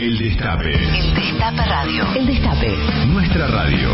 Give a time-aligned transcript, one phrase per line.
[0.00, 0.72] El Destape.
[0.72, 2.14] El Destape Radio.
[2.14, 2.74] El Destape.
[3.08, 3.90] Nuestra radio.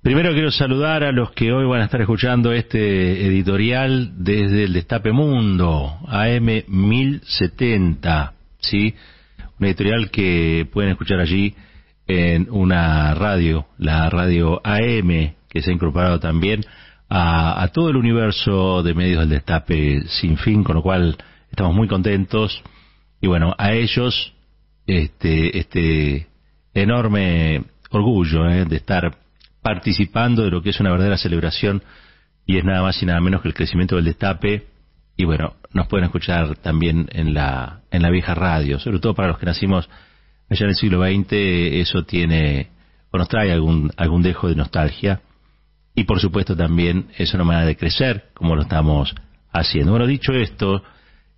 [0.00, 4.72] Primero quiero saludar a los que hoy van a estar escuchando este editorial desde el
[4.72, 8.94] Destape Mundo, AM 1070, ¿sí?
[9.60, 11.54] Un editorial que pueden escuchar allí
[12.06, 16.64] en una radio, la radio AM, que se ha incorporado también
[17.10, 21.18] a, a todo el universo de medios del Destape sin fin, con lo cual
[21.50, 22.64] estamos muy contentos.
[23.20, 24.34] Y bueno, a ellos
[24.86, 26.28] este, este
[26.74, 28.64] enorme orgullo ¿eh?
[28.64, 29.16] de estar
[29.62, 31.82] participando de lo que es una verdadera celebración
[32.46, 34.66] y es nada más y nada menos que el crecimiento del destape
[35.16, 39.28] y bueno, nos pueden escuchar también en la, en la vieja radio, sobre todo para
[39.28, 39.88] los que nacimos
[40.50, 42.68] allá en el siglo XX, eso tiene
[43.10, 45.20] o nos trae algún, algún dejo de nostalgia
[45.94, 49.14] y por supuesto también es una manera de crecer como lo estamos
[49.52, 49.92] haciendo.
[49.92, 50.82] Bueno, dicho esto,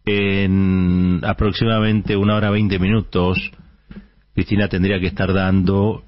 [0.07, 3.51] en aproximadamente una hora veinte minutos,
[4.35, 6.05] Cristina tendría que estar dando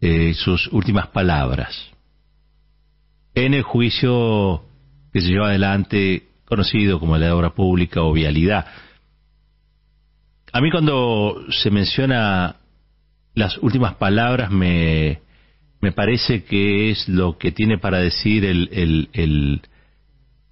[0.00, 1.90] eh, sus últimas palabras.
[3.34, 4.64] En el juicio
[5.12, 8.66] que se lleva adelante, conocido como la obra pública o vialidad.
[10.52, 12.56] A mí cuando se menciona
[13.34, 15.20] las últimas palabras me,
[15.80, 19.62] me parece que es lo que tiene para decir el, el, el,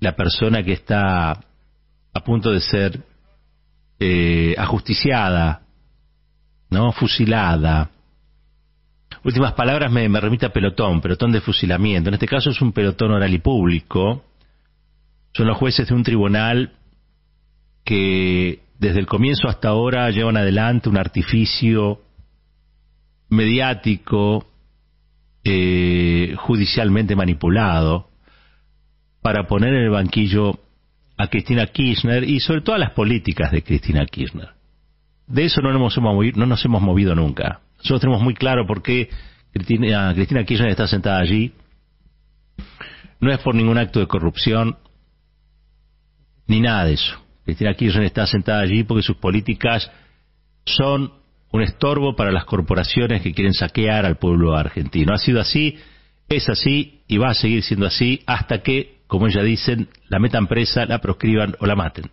[0.01, 1.45] la persona que está
[2.13, 3.05] a punto de ser
[3.99, 5.63] eh, ajusticiada,
[6.71, 6.93] ¿no?
[6.93, 7.91] fusilada,
[9.25, 12.09] Últimas palabras me, me remite a pelotón, pelotón de fusilamiento.
[12.09, 14.25] En este caso es un pelotón oral y público.
[15.33, 16.73] Son los jueces de un tribunal
[17.85, 22.01] que desde el comienzo hasta ahora llevan adelante un artificio
[23.29, 24.47] mediático,
[25.45, 28.09] eh, judicialmente manipulado,
[29.23, 30.59] para poner en el banquillo
[31.17, 34.51] a Cristina Kirchner y sobre todo a las políticas de Cristina Kirchner.
[35.27, 37.61] De eso no nos hemos movido, no nos hemos movido nunca.
[37.79, 39.09] Nosotros tenemos muy claro por qué
[39.53, 41.53] Cristina, Cristina Kirchner está sentada allí.
[43.21, 44.77] No es por ningún acto de corrupción,
[46.47, 47.23] ni nada de eso.
[47.45, 49.91] Cristina Kirchner está sentada allí porque sus políticas
[50.65, 51.13] son
[51.51, 55.13] un estorbo para las corporaciones que quieren saquear al pueblo argentino.
[55.13, 55.77] Ha sido así,
[56.37, 60.47] es así y va a seguir siendo así hasta que, como ella dicen, la metan
[60.47, 62.11] presa, la proscriban o la maten.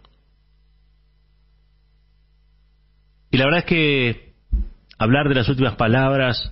[3.32, 4.34] Y la verdad es que
[4.98, 6.52] hablar de las últimas palabras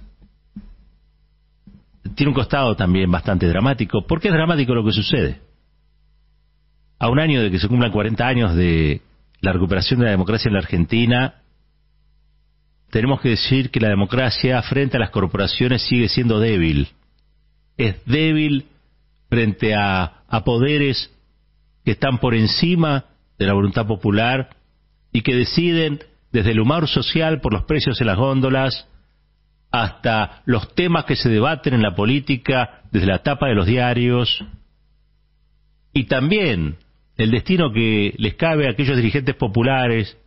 [2.16, 4.06] tiene un costado también bastante dramático.
[4.06, 5.42] ¿Por qué es dramático lo que sucede?
[7.00, 9.02] A un año de que se cumplan 40 años de
[9.42, 11.42] la recuperación de la democracia en la Argentina,
[12.90, 16.88] tenemos que decir que la democracia frente a las corporaciones sigue siendo débil.
[17.78, 18.66] Es débil
[19.30, 20.14] frente a,
[20.46, 21.12] poderes
[21.86, 23.06] que están por encima
[23.40, 24.50] de la voluntad popular
[25.12, 26.00] y que deciden
[26.32, 28.88] desde el humor social por los precios en las góndolas
[29.72, 34.44] hasta los temas que se debaten en la política desde la tapa de los diarios
[35.94, 36.78] y también
[37.18, 40.18] el destino que les cabe a aquellos dirigentes populares,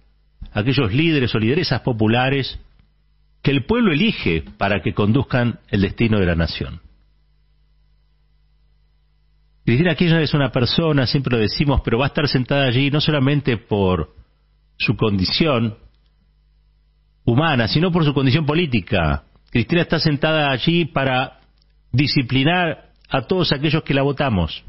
[0.53, 2.59] a aquellos líderes o lideresas populares
[3.43, 6.81] que el pueblo elige para que conduzcan el destino de la nación.
[9.71, 13.01] Cristina Kirchner es una persona, siempre lo decimos, pero va a estar sentada allí no
[13.01, 14.17] solamente por
[14.77, 15.79] su condición,
[17.25, 19.23] humana, sino por su condición política.
[19.49, 21.39] Cristina está sentada allí para
[21.93, 24.65] disciplinar a todos aquellos que la votamos,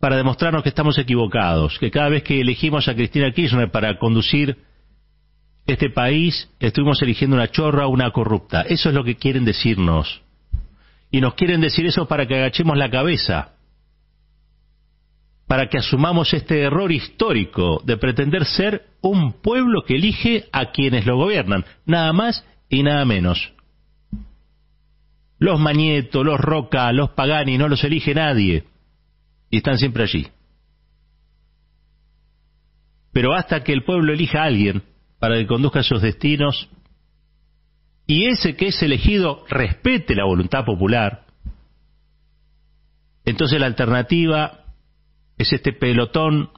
[0.00, 4.58] para demostrarnos que estamos equivocados, que cada vez que elegimos a Cristina Kirchner para conducir
[5.68, 8.62] este país, estuvimos eligiendo una chorra una corrupta.
[8.62, 10.20] Eso es lo que quieren decirnos.
[11.10, 13.58] Y nos quieren decir eso para que agachemos la cabeza
[15.48, 21.06] para que asumamos este error histórico de pretender ser un pueblo que elige a quienes
[21.06, 23.54] lo gobiernan, nada más y nada menos.
[25.38, 28.64] Los Mañeto, los Roca, los Pagani, no los elige nadie
[29.50, 30.28] y están siempre allí.
[33.12, 34.82] Pero hasta que el pueblo elija a alguien
[35.18, 36.68] para que conduzca sus destinos
[38.08, 41.26] y ese que es elegido respete la voluntad popular,
[43.26, 44.64] entonces la alternativa
[45.36, 46.50] es este pelotón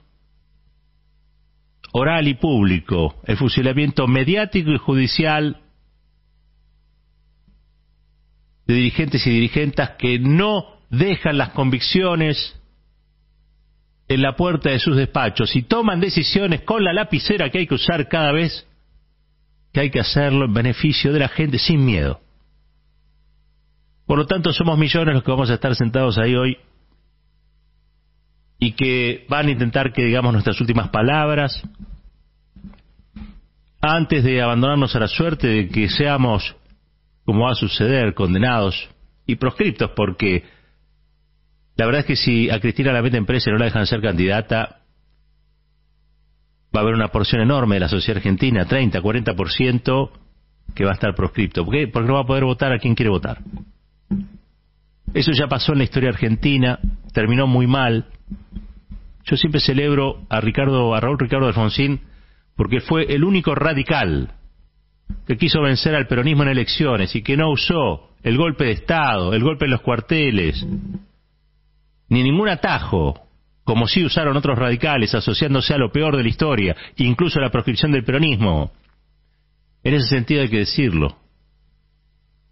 [1.92, 5.60] oral y público, el fusilamiento mediático y judicial
[8.68, 12.56] de dirigentes y dirigentas que no dejan las convicciones
[14.06, 17.74] en la puerta de sus despachos y toman decisiones con la lapicera que hay que
[17.74, 18.69] usar cada vez
[19.72, 22.20] que hay que hacerlo en beneficio de la gente sin miedo.
[24.06, 26.58] Por lo tanto, somos millones los que vamos a estar sentados ahí hoy
[28.58, 31.62] y que van a intentar que digamos nuestras últimas palabras
[33.80, 36.54] antes de abandonarnos a la suerte de que seamos,
[37.24, 38.90] como va a suceder, condenados
[39.26, 40.44] y proscriptos, porque
[41.76, 44.02] la verdad es que si a Cristina la meten presa y no la dejan ser
[44.02, 44.79] candidata,
[46.74, 50.10] va a haber una porción enorme de la sociedad argentina, 30, 40%,
[50.74, 51.64] que va a estar proscripto.
[51.64, 51.88] ¿Por qué?
[51.88, 53.38] Porque no va a poder votar a quien quiere votar.
[55.12, 56.78] Eso ya pasó en la historia argentina,
[57.12, 58.06] terminó muy mal.
[59.24, 62.00] Yo siempre celebro a Ricardo, a Raúl Ricardo Alfonsín,
[62.56, 64.32] porque fue el único radical
[65.26, 69.34] que quiso vencer al peronismo en elecciones y que no usó el golpe de Estado,
[69.34, 70.64] el golpe en los cuarteles,
[72.08, 73.26] ni ningún atajo,
[73.64, 77.50] como sí usaron otros radicales, asociándose a lo peor de la historia, incluso a la
[77.50, 78.72] proscripción del peronismo.
[79.82, 81.16] En ese sentido hay que decirlo.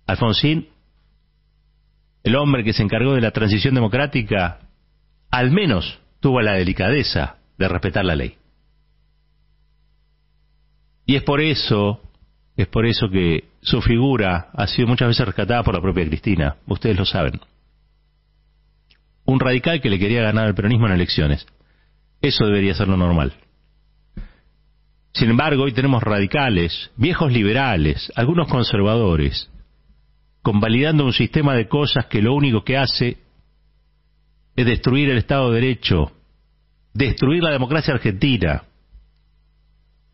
[0.07, 0.69] Alfonsín,
[2.23, 4.61] el hombre que se encargó de la transición democrática,
[5.31, 8.37] al menos tuvo la delicadeza de respetar la ley.
[11.05, 12.03] Y es por eso,
[12.57, 16.57] es por eso que su figura ha sido muchas veces rescatada por la propia Cristina.
[16.67, 17.41] Ustedes lo saben.
[19.29, 21.47] Un radical que le quería ganar al peronismo en elecciones.
[22.23, 23.35] Eso debería ser lo normal.
[25.13, 29.51] Sin embargo, hoy tenemos radicales, viejos liberales, algunos conservadores,
[30.41, 33.19] convalidando un sistema de cosas que lo único que hace
[34.57, 36.11] es destruir el Estado de Derecho,
[36.95, 38.63] destruir la democracia argentina,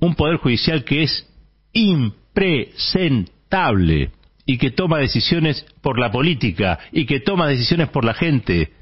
[0.01, 1.25] un poder judicial que es
[1.73, 4.11] impresentable
[4.45, 8.73] y que toma decisiones por la política y que toma decisiones por la gente,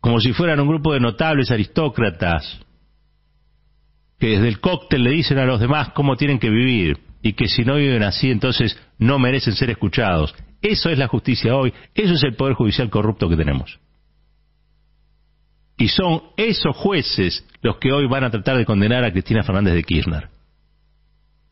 [0.00, 2.60] como si fueran un grupo de notables aristócratas
[4.18, 7.48] que desde el cóctel le dicen a los demás cómo tienen que vivir y que
[7.48, 10.34] si no viven así entonces no merecen ser escuchados.
[10.62, 13.78] Eso es la justicia hoy, eso es el poder judicial corrupto que tenemos.
[15.78, 19.74] Y son esos jueces los que hoy van a tratar de condenar a Cristina Fernández
[19.74, 20.28] de Kirchner.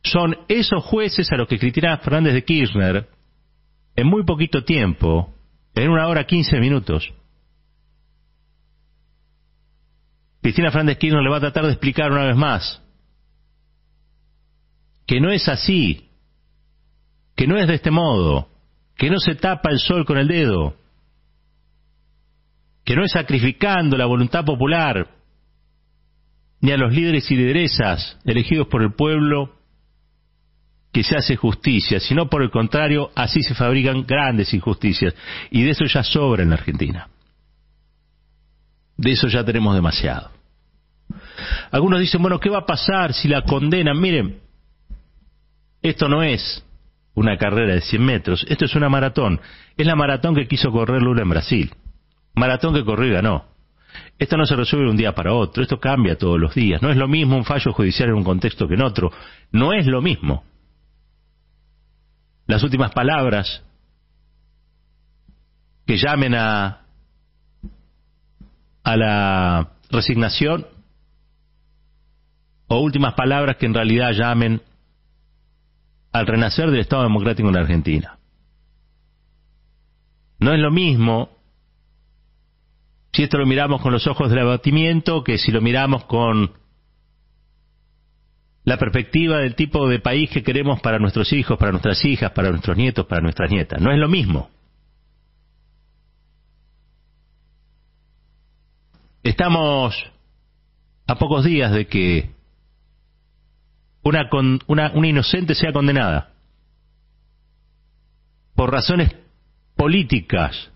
[0.02, 3.08] Son esos jueces a los que Cristina Fernández de Kirchner,
[3.96, 5.34] en muy poquito tiempo,
[5.74, 7.10] en una hora quince minutos,
[10.40, 12.82] Cristina Fernández Kirchner le va a tratar de explicar una vez más
[15.06, 16.10] que no es así,
[17.34, 18.50] que no es de este modo,
[18.94, 20.76] que no se tapa el sol con el dedo,
[22.84, 25.08] que no es sacrificando la voluntad popular
[26.60, 29.54] ni a los líderes y lideresas elegidos por el pueblo
[30.92, 35.14] que se hace justicia, sino por el contrario, así se fabrican grandes injusticias.
[35.50, 37.08] Y de eso ya sobra en la Argentina.
[38.98, 40.30] De eso ya tenemos demasiado.
[41.70, 43.98] Algunos dicen, bueno, ¿qué va a pasar si la condenan?
[43.98, 44.40] Miren,
[45.80, 46.64] esto no es
[47.14, 49.40] una carrera de 100 metros, esto es una maratón.
[49.76, 51.74] Es la maratón que quiso correr Lula en Brasil.
[52.34, 53.44] Maratón que corrió y ganó.
[54.18, 56.82] Esto no se resuelve de un día para otro, esto cambia todos los días.
[56.82, 59.12] No es lo mismo un fallo judicial en un contexto que en otro.
[59.52, 60.44] No es lo mismo.
[62.46, 63.62] Las últimas palabras
[65.86, 66.87] que llamen a
[68.88, 70.66] a la resignación
[72.68, 74.62] o últimas palabras que en realidad llamen
[76.10, 78.18] al renacer del Estado democrático en la Argentina.
[80.38, 81.28] No es lo mismo
[83.12, 86.52] si esto lo miramos con los ojos del abatimiento que si lo miramos con
[88.64, 92.50] la perspectiva del tipo de país que queremos para nuestros hijos, para nuestras hijas, para
[92.50, 93.82] nuestros nietos, para nuestras nietas.
[93.82, 94.48] No es lo mismo.
[99.22, 99.94] Estamos
[101.06, 102.30] a pocos días de que
[104.02, 104.28] una,
[104.66, 106.32] una, una inocente sea condenada
[108.54, 109.14] por razones
[109.76, 110.70] políticas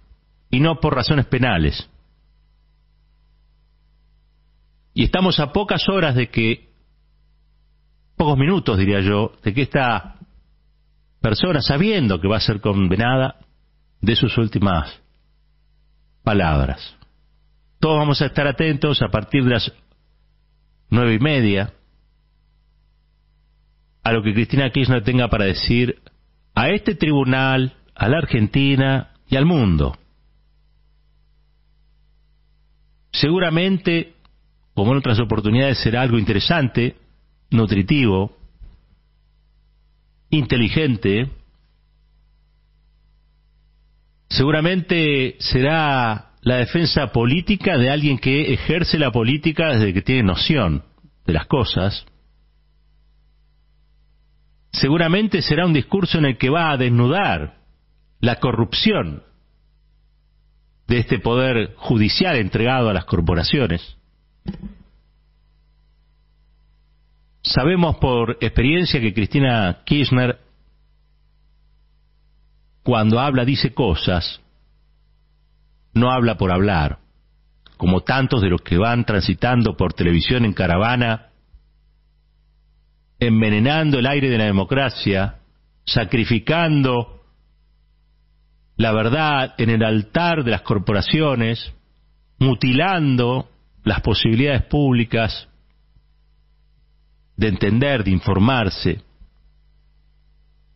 [0.50, 1.88] y no por razones penales.
[4.94, 6.68] Y estamos a pocas horas de que,
[8.16, 10.16] pocos minutos diría yo, de que esta
[11.20, 13.36] persona, sabiendo que va a ser condenada,
[14.00, 15.00] de sus últimas
[16.22, 16.96] palabras.
[17.82, 19.72] Todos vamos a estar atentos a partir de las
[20.88, 21.72] nueve y media
[24.04, 26.00] a lo que Cristina Kirchner tenga para decir
[26.54, 29.98] a este tribunal, a la Argentina y al mundo.
[33.10, 34.14] Seguramente,
[34.74, 36.94] como en otras oportunidades, será algo interesante,
[37.50, 38.36] nutritivo,
[40.30, 41.28] inteligente.
[44.28, 50.84] Seguramente será la defensa política de alguien que ejerce la política desde que tiene noción
[51.24, 52.04] de las cosas.
[54.72, 57.58] Seguramente será un discurso en el que va a desnudar
[58.18, 59.22] la corrupción
[60.88, 63.96] de este poder judicial entregado a las corporaciones.
[67.42, 70.40] Sabemos por experiencia que Cristina Kirchner,
[72.82, 74.40] cuando habla, dice cosas,
[75.94, 76.98] no habla por hablar,
[77.76, 81.30] como tantos de los que van transitando por televisión en caravana,
[83.18, 85.36] envenenando el aire de la democracia,
[85.84, 87.22] sacrificando
[88.76, 91.72] la verdad en el altar de las corporaciones,
[92.38, 93.48] mutilando
[93.84, 95.48] las posibilidades públicas
[97.36, 99.02] de entender, de informarse,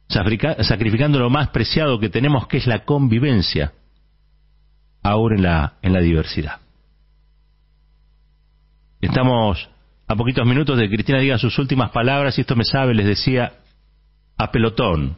[0.08, 3.72] sacrificando lo más preciado que tenemos, que es la convivencia,
[5.06, 6.60] ahora en la, en la diversidad.
[9.00, 9.68] Estamos
[10.08, 13.06] a poquitos minutos de que Cristina diga sus últimas palabras y esto me sabe, les
[13.06, 13.52] decía,
[14.36, 15.16] a pelotón,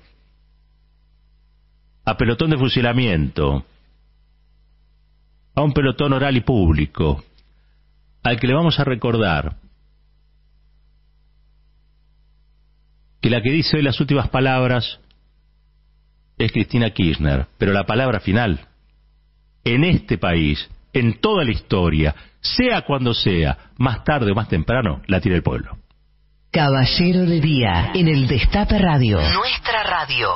[2.04, 3.64] a pelotón de fusilamiento,
[5.54, 7.24] a un pelotón oral y público,
[8.22, 9.56] al que le vamos a recordar
[13.20, 15.00] que la que dice hoy las últimas palabras
[16.36, 18.68] es Cristina Kirchner, pero la palabra final,
[19.64, 25.02] en este país, en toda la historia, sea cuando sea, más tarde o más temprano,
[25.06, 25.78] la tiene el pueblo.
[26.50, 29.18] Caballero de Día, en el Destape Radio.
[29.20, 30.26] Nuestra radio.